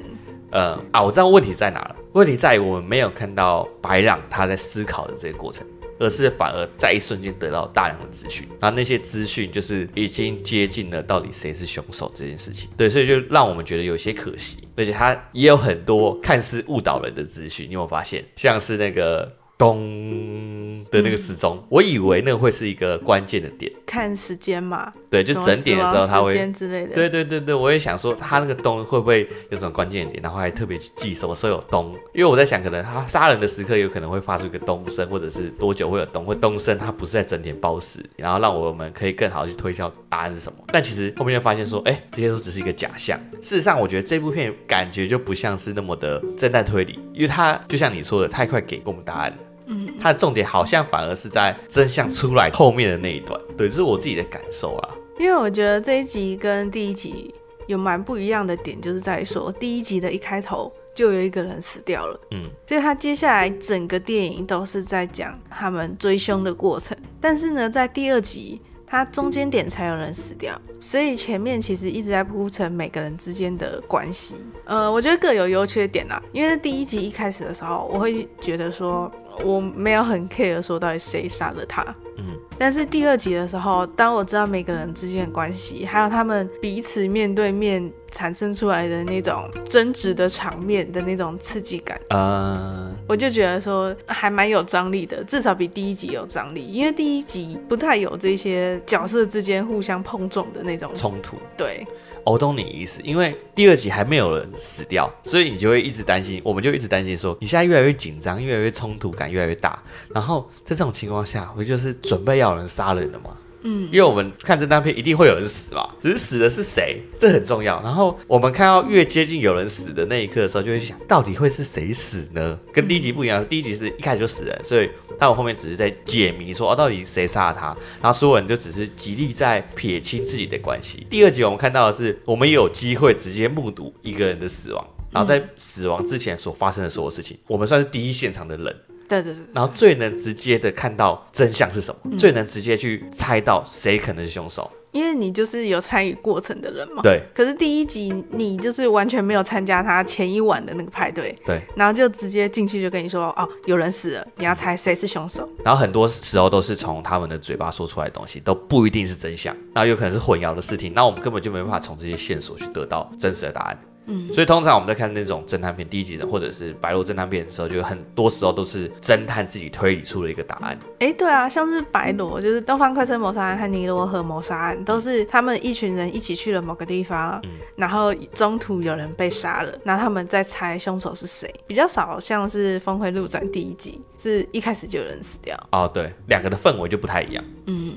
[0.52, 1.96] 呃啊，我知道问题在哪了。
[2.14, 5.68] 问题在于我们没有看到白朗他在思考的这个过程，
[6.00, 12.70] 而是反而在一瞬间得到大量的资讯，然后那些资讯就是已经接近了到底谁是凶手这件事情。
[12.78, 17.68] 对，所以就让我们觉得有些可惜，而且他也有很多看似误导人的资讯。
[17.68, 19.32] 你有没有发现，像是那个？
[19.60, 40.60] 咚的那个时钟，嗯，我以为那个会是一个关键的点，看时间嘛，对，就整点的时候他会，之类的，对对对对，我也想说他那个咚会不会有什么关键点，然后还特别去记什么时候有咚，因为我在想可能他杀人的时刻有可能会发出一个咚声，或者是多久会有咚，会咚声，他不是在整点报时，然后让我们可以更好的去推敲答案是什么。
[40.68, 43.18] 但其实后面就发现说，哎，这些都只是一个假象。
[43.42, 49.38] 事实上，我觉得这部片感觉就不像是那么的侦探推理，因为它就像你说的，太快给我们答案了。
[49.68, 54.96] 嗯，它的重点好像反而是在真相出来后面的那一段，对，这是我自己的感受啊。
[55.20, 57.34] 因为我觉得这一集跟第一集
[57.68, 68.62] 有蛮不一样的点，就是在于说第一集的一开头就有一个人死掉了，嗯，所以他接下来整个电影都是在讲他们追凶的过程，但是呢，在第二集。
[68.90, 74.38] 他中间点才有人死掉，所以前面其实一直在铺陈每个人之间的关系。
[74.64, 76.24] 呃，我觉得各有优缺点啦。
[76.32, 79.12] 因为第一集一开始的时候，我会觉得说
[79.44, 81.84] 我没有很 care 说到底谁杀了他。
[82.18, 82.26] 嗯。
[82.60, 96.66] 但是第二集的时候，当我知道每个人之间的关系，还有他们彼此面对面产生出来的那种争执的场面的那种刺激感，呃，我就觉得说还蛮有张力的，至少比第一集有张力。
[96.66, 101.38] 因为第一集不太有这些角色之间互相碰撞的那种冲突。
[101.56, 101.86] 对。
[102.32, 109.82] 我懂你意思，因为第二集还没有人死掉，所以你就会一直担心，我们就一直担心说，你现在越来越紧张，越来越冲突感越来越大，
[110.14, 113.32] 然后在这种情况下，不就是准备要人杀人了吗。
[113.70, 117.82] 嗯，因为我们看侦探片一定会有人死嘛，只是死的是谁，这很重要。
[117.84, 122.58] 然后我们看到越接近有人死的那一刻的时候，就会想到底会是谁死呢？
[122.72, 131.06] 跟第一集不一样，第一集是一开始就死人，所以但我后面只是在解谜，说哦到底谁杀了他，然后所有人就只是极力在撇清自己的关系。
[131.10, 138.76] 第二集我们看到的是，我们有机会直接目睹一个人的死亡，然后在死亡之前所发生的所有事情，我们算是第一现场的人。
[139.08, 147.02] 对对对，然后最能直接的看到真相是什么，嗯、最能直接去猜到谁可能是凶手，因为你就是有参与过程的人嘛。
[147.02, 147.22] 对。
[147.34, 151.62] 可是第一集你就是完全没有参加他前一晚的那个派对，对。
[151.76, 155.48] 然后就直接进去就跟你说，哦，有人死了，你要猜谁是凶手。
[155.64, 163.80] 然后很多时候都是从他们的嘴巴说出来的东西，都不一定是真相，然后有可能是混淆的事情，那我们根本就没办法从这些线索去得到真实的答案。
[164.08, 170.78] 嗯，所以通常我们在看那种侦探片第一集的，或者是白罗侦探片的时候，就很多时候都是侦探自己推理出了一个答案。
[171.00, 181.54] 哎、欸，对啊，像是白罗，就是东方快车谋杀案和尼罗河谋杀案，都是他们一群人一起去了某个地方，嗯、然后中途有人被杀了，然后他们在猜凶手是谁。
[181.68, 185.58] 比较少像是峰回路转第一集，是一开始就有人死掉。
[185.72, 187.44] 哦，对，两个的氛围就不太一样。
[187.66, 187.94] 嗯，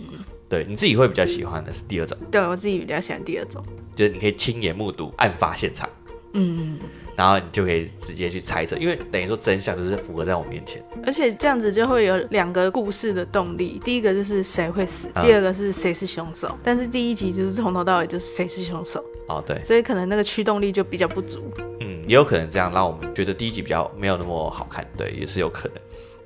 [0.48, 2.18] 对，你自己会比较喜欢的是第二种。
[2.32, 3.62] 对，我自己比较喜欢第二种，
[3.94, 5.88] 就是你可以亲眼目睹案发现场。
[6.32, 6.78] 嗯，
[7.16, 10.82] 然然后你就可以直接去猜测，因为等于说真相就是符合在我面前。
[11.04, 16.48] 而且这样子就会有两个故事的动力，第一个就是谁会死，第二个是谁是凶手。
[16.48, 19.04] 嗯、但是第一集就是从头到尾就是谁是凶手。
[19.28, 21.52] 哦，对，所以可能那个驱动力就比较不足。
[21.80, 25.76] 嗯，也有可能这样让我们觉得第一集比较没有那么好看，对，也是有可能。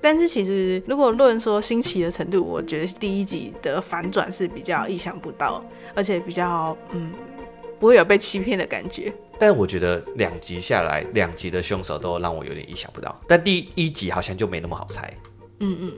[0.01, 7.11] 但是其实如果论说新奇的程度，我觉得第一集的反转是比较意想不到，而且比较嗯
[7.81, 9.13] 不会有被欺骗的感觉。
[9.39, 13.21] 但我觉得两集下来，两集的凶手都让我有点意想不到。
[13.29, 15.13] 但第一集好像就没那么好猜。
[15.61, 15.93] 嗯嗯。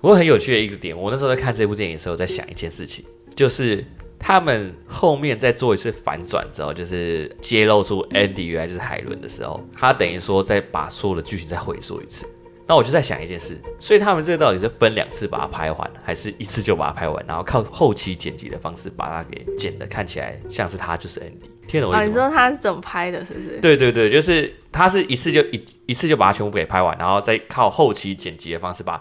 [0.00, 3.84] 我很有趣的一个点，我那时候在看这部电影的时候，在想一件事情，就是。
[4.18, 12.26] 他们后面再做一次反转之后，就是揭露出 Andy 原来就是海伦的时候，他等于说再把所有的剧情再回溯一次。
[12.66, 21.50] 那我就在想一件事，所以他们这个到底是分两次把它拍完，还是一次就把它拍完，然后靠后期剪辑的方式把它给剪的看起来像是他就是 Andy？
[21.92, 23.24] 啊、你说他是怎么拍的？
[23.24, 23.58] 是不是？
[23.60, 29.00] 对对对，就是他是一次就一一次就把它全部给拍完，然后再靠后期剪辑的方式把。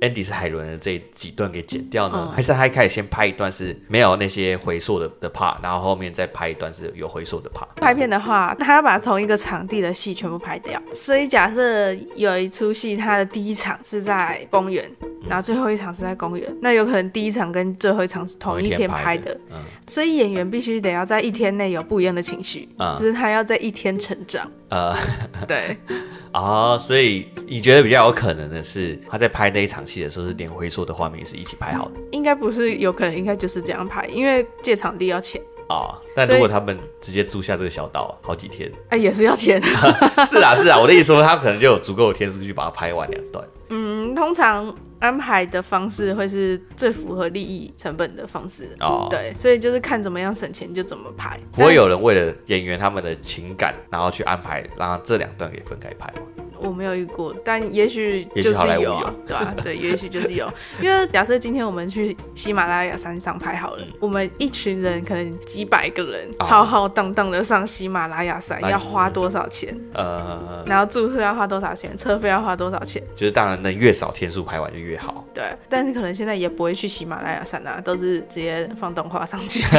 [0.00, 7.66] Andy 是海伦的这几段给剪掉呢，嗯、还是他一开始先拍一段是没有那些回溯的的 part，然后后面再拍一段是有回溯的 part？
[7.80, 10.80] 拍片的话，他要把同一个场地的戏全部拍掉。
[10.92, 14.88] 所以假设有一出戏，它的第一场是在公园，
[15.28, 19.36] 然后最后一场是在公园，那有可能第一场跟最后一场是同一天拍的。
[19.50, 19.56] 嗯，
[19.88, 24.48] 所以演员必须得要在一天内有不一样的情绪，嗯，就是他要在一天成长。
[24.74, 24.96] 呃，
[25.46, 25.76] 对。
[26.34, 32.00] 哦，所以你觉得比较有可能的是，他在拍那一场戏的时候，是连回溯的画面也是一起拍好的？
[32.10, 35.94] 应该不是，有可能应该就是这样拍，因为借场地要钱啊。
[36.16, 39.62] 但如果他们直接租下这个小岛好几天，哎，也是要钱。
[40.28, 43.46] 是啊，是啊，我的意思说，他可能就有足够的天数去把它拍完两段。
[43.68, 48.66] 嗯，通常安排的方式会是最符合利益成本的方式。
[48.80, 51.38] 哦，对，所以就是看怎么样省钱就怎么拍。
[51.52, 56.43] 不会有人为了演员他们的情感，然后去安排让这两段给分开拍吗？
[56.64, 60.50] 我没有遇过，但也许就是有，有对啊，对，也许就是有。
[60.80, 69.74] 因为假设今天我们去喜马拉雅山上拍好了，嗯、我们一群人可能几百个人，浩浩荡荡的上喜马拉雅山，要花多少钱？
[69.92, 71.96] 呃，然后住宿要花多少钱？
[71.96, 73.02] 车费要花多少钱？
[73.14, 75.24] 就是当然能越少天数拍完就越好。
[75.32, 79.64] 对，但是可能现在也不会去喜马拉雅山啊，都是直接放动画上去。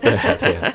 [0.00, 0.72] 对对。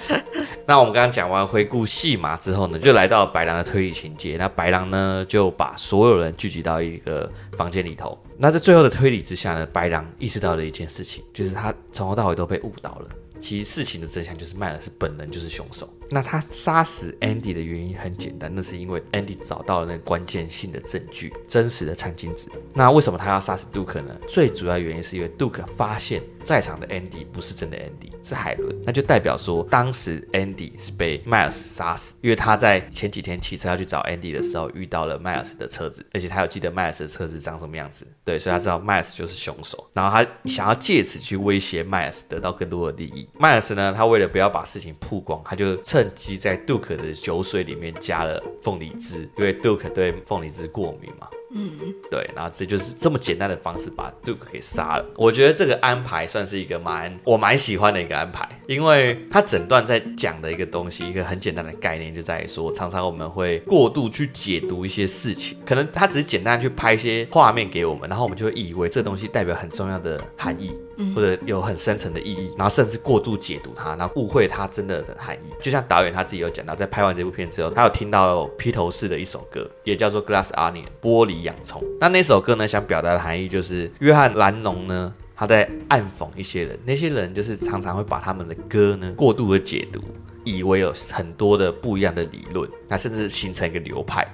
[0.66, 4.36] 那我们刚刚讲完回顾戏码之后呢，就来到白狼的推理情节。
[4.38, 5.26] 那白狼呢？
[5.28, 8.18] 就把所有人聚集到一个房间里头。
[8.38, 13.10] 那在最后的推理之下呢，白狼意识到了一件事情，就是他从头到尾都被误导了。
[13.40, 15.88] 其实事情的真相就是迈尔斯本人就是凶手。
[16.10, 22.48] 那他杀死 Andy 的原因很简单，那是因为 Andy 找到了那个关键性的证据，真实的餐巾纸。
[22.74, 24.16] 那为什么他要杀死 Duke 呢？
[24.28, 28.76] 最主要原因是因为 Duke 发现在场的 Andy 不是真的 Andy，是海伦。
[28.84, 39.90] 那就代表说，当时 Andy 是被 Miles 杀死，因为他在前几天骑车要去找 Andy 的时候遇到了 Miles 的车子，而且他有记得 Miles 的车子长什么样子，对，所以他知道 Miles 就是凶手。
[39.94, 43.28] 然后他想要借此去威胁 Miles，得到更多的利益。
[43.40, 51.28] Miles 呢，他为了不要把事情曝光，他就趁机在 Duke 的酒水里面加了凤梨汁，因为 Duke 对凤梨汁过敏嘛。
[51.50, 51.80] 嗯，
[52.12, 55.06] 对，然后这就是这么简单的方式把 Duke 给杀了。
[55.16, 70.74] 我觉得这个安排算是一个蛮我蛮喜欢的一个安排，因为他整段在讲的一个东西，一个很简单的概念，就在于说，常常我们会过度去解读一些事情，可能他只是简单去拍一些画面给我们，然后我们就会以为这东西代表很重要的含义。
[71.16, 75.54] 或者有很深层的意义，然后甚至过度解读它，然后误会它真的的含义。
[75.62, 81.84] 就像导演他自己有讲到，在拍完这部片之后，他有听到披头士的一首歌，也叫做《Glass Onion》玻璃洋葱。
[82.00, 90.02] 那那首歌呢，想表达的含义就是约翰兰农呢，他在暗讽一些人，那些人就是常常会把他们的歌呢过度的解读，
[90.44, 94.28] 以为有很多的不一样的理论，那甚至形成一个流派。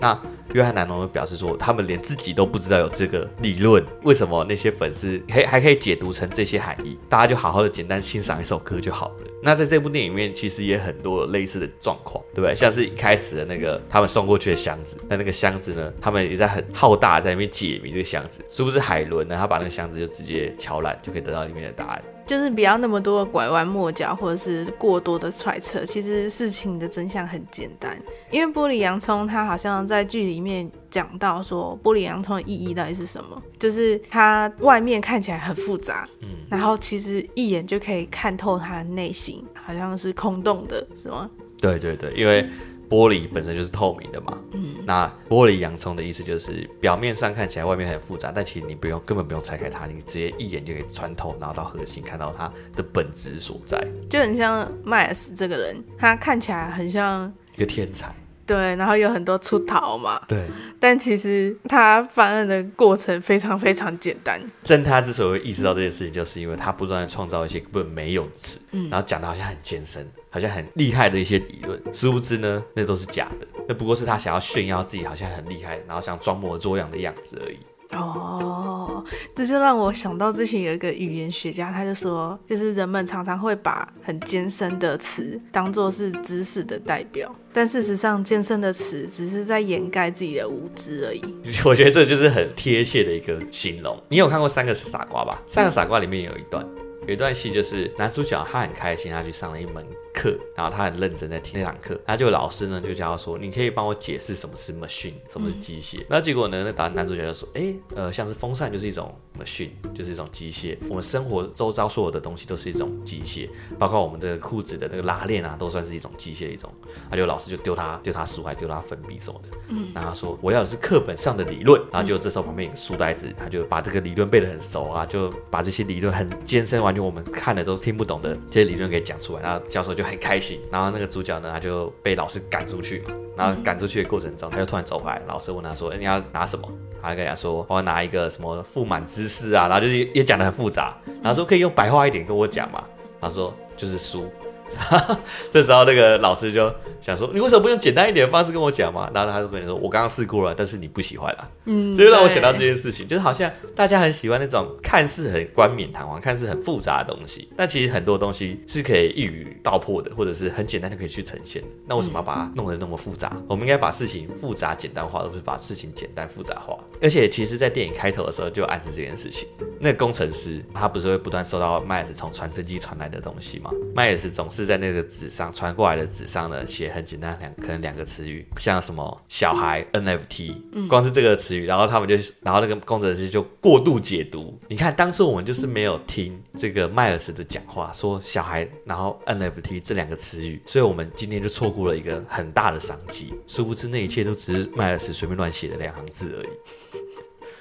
[0.00, 0.18] 那
[0.54, 6.98] 约翰·南农表示说，他们连自己都不知道有这个理论，为什么那些粉丝可以还可以解读成这些含义？
[7.08, 9.14] 大家就好好的简单欣赏一首歌就好了。
[9.42, 12.54] 那在这部电影里面，其实也很多类似的状况，对不对？
[12.54, 19.36] 像是一开始的那个他们送过去的箱子，那那个箱子呢，他们也在很浩大在那边解谜这个箱子，是不是海伦呢？
[19.38, 22.02] 他把那个箱子就直接敲烂，就可以得到里面的答案。
[22.30, 25.84] 就是不要那么多的拐弯抹角，或者是过多的揣测。
[25.84, 33.42] 其实事情的真相很简单，因为玻璃洋葱，它好像在剧里面讲到说，玻璃洋葱的意义到底是什么？
[33.58, 41.28] 就是它外面看起来很复杂，嗯，然后其实一眼就可以看透它的内心，好像是空洞的，是吗？
[41.58, 42.48] 对对对，因为。
[42.90, 58.12] 玻璃本身就是透明的嘛，嗯，那玻璃洋葱的意思就是表面上看起来外面很复杂，但其实你不用根本不用拆开它，你直接一眼就可以穿透，然后到核心看到它的本质所在，就很像麦尔斯这个人，他看起来很像一个天才。
[58.44, 60.20] 对，然后有很多出逃嘛。
[60.26, 60.44] 对。
[60.80, 64.40] 但其实他犯案的过程非常非常简单。
[64.64, 77.58] 正他之所以会意识到这件事情，就是因为他不断的创造一些根本没有的词，嗯，然后讲的好像很艰深，好像很厉害的一些理论，殊不知呢，那都是假的，那不过是他想要炫耀自己好像很厉害，然后想装模作样的样子而已。
[77.92, 79.04] 哦，
[79.34, 91.20] 这就让我想到之前有一个语言学家，他就说，就是人们常常会把很艰深的词当作是知识的代表，但事实上，艰深的词只是在掩盖自己的无知而已。
[91.64, 94.00] 我觉得这就是很贴切的一个形容。
[94.08, 95.42] 你有看过《三个傻瓜》吧？
[95.52, 96.64] 《三个傻瓜》里面有一段，
[97.10, 99.84] 有一段戏就是男主角他很开心，他去上了一门
[100.14, 106.06] 课，然后他很认真在听那堂课，那就老师呢就叫他说，你可以帮我解释什么是 machine，什么是机械。
[106.08, 110.78] 那、嗯、结果呢，那答男主角就说，哎、欸，呃，像是风扇就是一种 machine，就是一种机械。
[110.88, 116.72] 我们生活周遭所有的东西都是一种机械，包括我们的裤子的那个拉链啊，都算是一种机械一种。
[117.10, 119.58] 那就老师就丢他丢他书，还丢他粉笔什么的。
[119.70, 121.82] 嗯，然后他说我要的是课本上的理论。
[121.90, 129.42] 然后就这时候旁边有个书呆子，他就把这个理论背得很熟啊，就把这些理论很艰深，完全我们看的都听不懂的这些理论给讲出来。
[129.42, 130.60] 然后教授就很开心。
[130.70, 133.02] 然后那个主角呢，他就被老师赶出去。
[133.36, 136.68] 然后赶出去的过程中，他就突然走回来，老师问他说：“，你要拿什么？”
[137.00, 140.94] 他就跟他说：“我要拿一个什么富满知识啊。”然后就是也讲得很复杂。
[141.22, 142.84] 然后说：“可以用白话一点跟我讲嘛？”
[143.18, 144.30] 他说：“就是书。”
[145.52, 161.68] 这时候那个老师就想说：“你为什么不用简单一点的方式跟我讲嘛？”然后他就跟你说：“我刚刚试过了，但是你不喜欢啦。”嗯，这就让我想到这件事情，就是好像大家很喜欢那种看似很冠冕堂皇、看似很复杂的东西，但其实很多东西是可以一语道破的，或者是很简单就可以去呈现的。
[161.86, 163.30] 那为什么要把它弄得那么复杂？
[163.48, 166.76] 我们应该把事情复杂简单化，而不是把事情简单复杂化。
[167.00, 169.48] 而且，其实，在电影开头的时候就暗示这件事情。
[169.78, 173.70] 那个工程师他不是会不断收到麦尔斯从传真机传来的东西吗？
[173.94, 184.58] 麦尔斯总是在那个纸上传过来的纸上呢，写很简单两可能两个词语，像什么小孩 NFT，嗯光是这个词语，然后他们就，然后那个工程师就过度解读。
[184.68, 193.34] 你看，当初我们就是没有听这个迈尔斯的讲话，说小孩，然后 NFT 这两个词语，所以我们今天就错过了一个很大的商机。
[193.46, 196.48] 殊不知，那一切都只是迈尔斯随便乱写的两行字而已。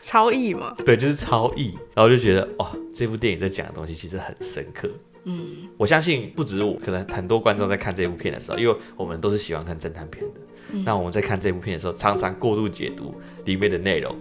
[0.02, 0.74] 超意嘛？
[0.86, 1.78] 对，就是超意。
[1.94, 4.90] 然后就觉得，哇，这部电影在讲的东西其实很深刻。
[5.30, 10.40] 嗯，我相信不止我，可能很多观众在看这部片的时候，因为我们都是喜欢看侦探片的。
[10.72, 13.14] 嗯、那我们在看这部片的时候，常常过度解读
[13.46, 14.16] 里面的内容，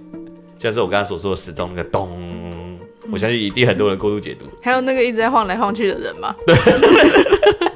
[0.59, 2.79] 像是我刚刚所说的时钟那个咚，嗯、
[3.11, 4.47] 我相信一定很多人过度解读。
[4.63, 6.35] 还有那个一直在晃来晃去的人吗？
[6.47, 7.68] 对。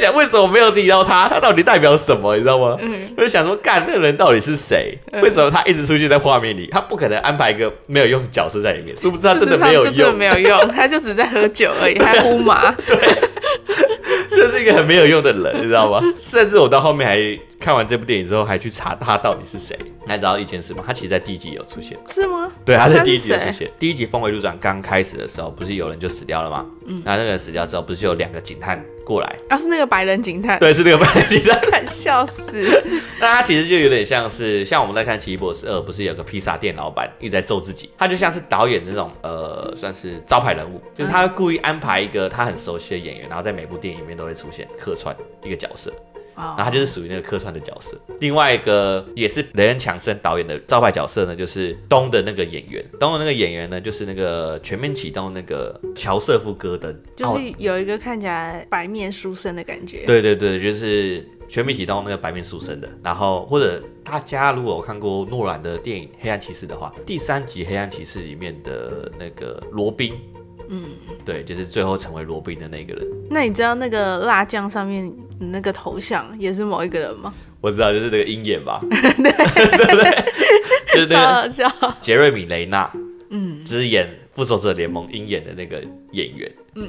[0.00, 1.28] 想，为什么没有提到他？
[1.28, 2.34] 他到底代表什么？
[2.34, 2.76] 你知道吗？
[2.80, 4.98] 嗯，我就想说，干那个人到底是谁？
[5.12, 6.68] 嗯、为什么他一直出现在画面里？
[6.72, 9.22] 他不可能安排一个没有用的角色在里面，殊不知？
[9.22, 12.72] 他真的没有用，就没有用， 他就只在喝酒而已，还呼麻。
[12.72, 12.96] 对，
[14.30, 16.00] 这是一个很没有用的人，你知道吗？
[16.16, 17.38] 甚至我到后面还。
[17.60, 19.78] 看完这部电影之后，还去查他到底是谁。
[20.06, 20.82] 还知道一件事吗？
[20.86, 21.94] 他其实，在第一集有出现。
[22.08, 22.50] 是吗？
[22.64, 23.70] 对，他在第一集有出现。
[23.78, 26.64] 第一集《峰回路转》刚开始的时候，不是有人就死掉了吗？
[26.86, 27.02] 嗯。
[27.04, 29.36] 那那个人死掉之后，不是就有两个警探过来？
[29.48, 30.58] 啊，是那个白人警探。
[30.60, 31.60] 对，是那个白人警探。
[31.70, 32.62] 看笑死。
[33.20, 37.90] 那他其实就有点像是，像我们在看《奇异博士二》，不是有个披萨店老板一直在揍自己？
[37.98, 45.92] 他就像是导演那种，呃，算是招牌人物，就是他会故意安排一个他很熟悉的演员，然后在每部电影里面都会出现客串一个角色。
[46.36, 47.98] 然后他就是属于那个客串的角色。
[48.20, 52.84] 另外一个也是雷恩强森导演的招牌角色呢，就是东的那个演员。
[52.98, 60.04] 东的那个演员呢，就是那个全面启动那个乔瑟夫·戈登，就是有一个看起来白面书生的感觉。
[60.06, 62.88] 对对对，就是全面启动那个白面书生的。
[63.02, 70.14] 然后或者大家如果有看过诺兰的电影《黑暗骑士》的话，第三集《黑暗骑士》里面的那个罗宾。
[70.70, 70.84] 嗯，
[71.24, 73.06] 对，就是最后成为罗宾的那个人。
[73.28, 77.34] 那你知道那个辣酱上面那个头像也是某一个人吗？
[77.60, 78.80] 我知道，就是那个鹰眼吧。
[78.88, 80.24] 对 对对，
[80.94, 82.90] 就是那个杰瑞米雷纳，
[83.30, 86.50] 嗯，就是演复仇者联盟鹰眼的那个演员。
[86.76, 86.88] 嗯，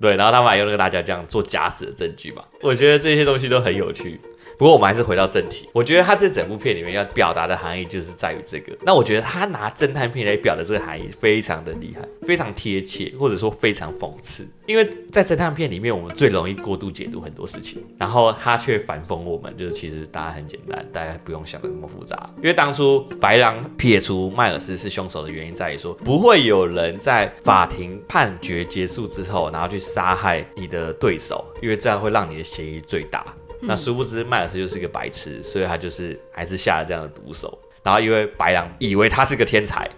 [0.00, 2.42] 对，然后他们还用那个辣椒酱做假死的证据嘛。
[2.62, 4.18] 我觉得这些东西都很有趣。
[4.58, 8.76] 不过我们还是回到正题，我觉得他这整部片里面要表达的含义就是在于这个。
[8.82, 14.44] 那我觉得他拿侦探片来表达这个含义非常的厉害，非常贴切，或者说非常讽刺。
[14.66, 22.28] 因为在侦探片里面，我们最容易过度解读很多事情，然后他却反讽我们，就是其实答案很简单，大家不用想的那么复杂。
[22.38, 33.24] 因为当初白狼撇除迈尔斯是凶手的原因在于说，不会有人在法庭判决结束之后，然后去杀害你的对手，因为这样会让你的嫌疑最大。
[33.60, 37.58] 那殊不知迈尔斯就是一个白痴，所以他就是还是下了这样的毒手。
[37.82, 39.88] 然后因为白狼以为他是个天才，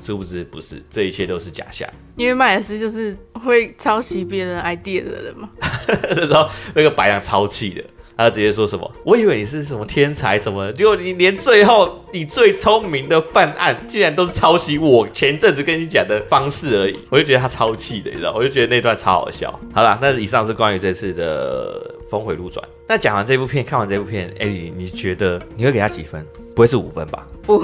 [0.00, 1.88] 殊不知不是，这一切都是假象。
[2.16, 5.50] 因为迈尔斯就是会抄袭别人 idea 的人嘛。
[6.10, 7.84] 那时候那个白狼超气的，
[8.16, 8.90] 他直接说什么？
[9.04, 16.98] 我以为你是什么天才什么，结果你连最后你最聪明的犯案，竟然都是抄袭我前阵子跟你讲的方式而已。
[17.10, 18.32] 我就觉得他超气的，你知道？
[18.34, 19.60] 我就觉得那段超好笑。
[19.74, 22.66] 好了，那以上是关于这次的峰回路转。
[22.88, 26.24] 那讲完这部片，看完这部片，艾莉，你觉得你会给他几分？
[26.54, 27.26] 不会是五分吧？
[27.42, 27.62] 不，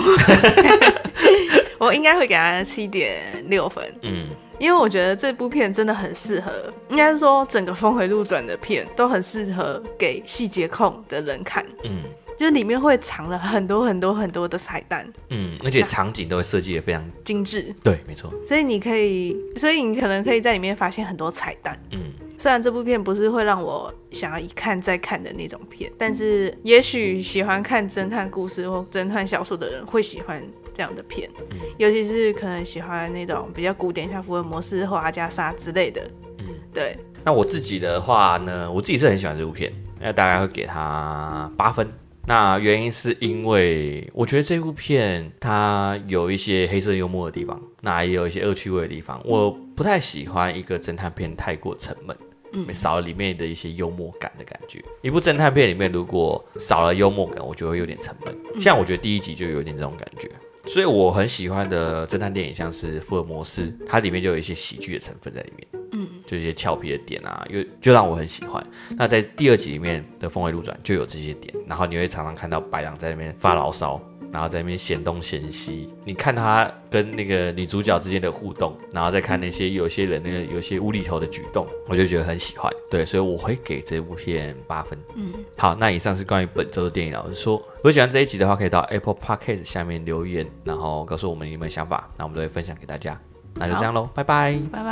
[1.78, 3.84] 我应该会给他七点六分。
[4.02, 4.26] 嗯。
[4.58, 6.52] 因为我觉得这部片真的很适合，
[6.88, 11.66] 应该是说整个峰回路转的片都很适合给细节控的人看。
[11.82, 12.02] 嗯，
[12.38, 15.04] 就是里面会藏了很多很多很多的彩蛋。
[15.30, 17.74] 嗯，而且场景都会设计的非常精致。
[17.82, 18.32] 对，没错。
[18.46, 21.76] 所以你可以，所以你可能可以在里面发现很多彩蛋。
[21.90, 22.12] 嗯，
[22.42, 30.42] 虽然这部片不是会让我想要一看再看的那种片，但是也许喜欢看侦探故事或侦探小说的人会喜欢。
[30.74, 36.00] 这样的片，嗯，尤其是可能喜欢那种比较古典，像福尔摩斯或阿加莎之类的，
[36.38, 36.96] 嗯，对。
[37.22, 39.70] 那我自己的话呢，我自己是很喜欢这部片，
[40.00, 41.86] 那大概会给他八分。
[42.26, 49.20] 那原因是因为我觉得这部片它有一些黑色幽默的地方，那也有一些恶趣味的地方。
[49.26, 52.16] 我不太喜欢一个侦探片太过沉闷，
[52.52, 54.82] 嗯，少了里面的一些幽默感的感觉。
[55.00, 58.60] 一部侦探片里面如果少了幽默感，我觉得有点沉闷。
[58.60, 60.30] 像我觉得第一集就有点这种感觉。
[60.64, 68.64] 所以我很喜欢的侦探电影，像是福尔摩斯，它里面就有一些喜剧的成分在里面，嗯，就一些俏皮的点啊，又就让我很喜欢。
[68.90, 74.00] 那在第二集里面的峰回路转就有这些点，然后你会常常看到白狼在那边发牢骚。
[74.32, 82.72] 然后在那边嫌东嫌西，你看他跟那个女主角之间的互动，然后再看那些有些人那个有些无厘头的举动，我就觉得很喜欢。
[82.90, 84.98] 对，所以我会给这部片八分。
[85.14, 93.20] 嗯，好，那以上是关于本周的电影老师说，如果喜欢这一集的话，可以到 Apple Podcast 下面留言，然后告诉我们你们的想法，那我们都会分享给大家。
[93.54, 94.82] 那就这样喽，拜拜，拜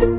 [0.00, 0.09] 拜。